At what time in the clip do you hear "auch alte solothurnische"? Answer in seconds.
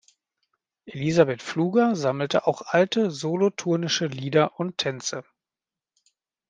2.47-4.07